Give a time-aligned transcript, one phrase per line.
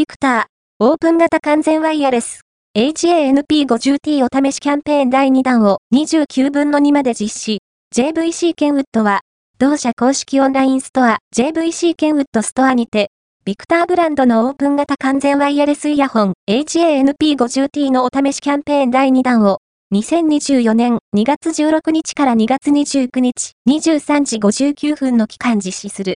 [0.00, 2.40] ビクター、オープン型完全ワイヤレス、
[2.74, 7.58] HANP50T お試しキャンペーン第2弾を29分の2まで実施。
[7.94, 9.20] JVC ケンウッドは、
[9.58, 13.10] 同社公式オンラインストア JVC ケンウッドストアにて、
[13.44, 19.58] ビクターブランドのオープン型完全ワイヤレスイヤホン HANP50T のお試しキャンペーン第2弾を
[19.92, 26.08] 2024年2月16日から2月29日23時59分の期間実施する。